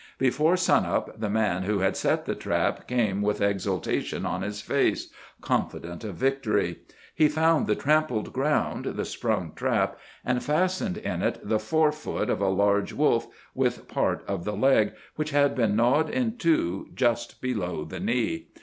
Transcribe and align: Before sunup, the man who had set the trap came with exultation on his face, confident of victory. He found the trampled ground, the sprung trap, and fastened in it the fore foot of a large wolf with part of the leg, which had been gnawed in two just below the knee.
Before 0.17 0.57
sunup, 0.57 1.19
the 1.19 1.29
man 1.29 1.61
who 1.61 1.81
had 1.81 1.95
set 1.95 2.25
the 2.25 2.33
trap 2.33 2.87
came 2.87 3.21
with 3.21 3.39
exultation 3.39 4.25
on 4.25 4.41
his 4.41 4.59
face, 4.59 5.09
confident 5.41 6.03
of 6.03 6.15
victory. 6.15 6.79
He 7.13 7.27
found 7.29 7.67
the 7.67 7.75
trampled 7.75 8.33
ground, 8.33 8.85
the 8.95 9.05
sprung 9.05 9.51
trap, 9.55 9.99
and 10.25 10.43
fastened 10.43 10.97
in 10.97 11.21
it 11.21 11.37
the 11.43 11.59
fore 11.59 11.91
foot 11.91 12.31
of 12.31 12.41
a 12.41 12.49
large 12.49 12.93
wolf 12.93 13.27
with 13.53 13.87
part 13.87 14.23
of 14.27 14.43
the 14.43 14.55
leg, 14.57 14.93
which 15.17 15.29
had 15.29 15.53
been 15.53 15.75
gnawed 15.75 16.09
in 16.09 16.35
two 16.35 16.89
just 16.95 17.39
below 17.39 17.85
the 17.85 17.99
knee. 17.99 18.47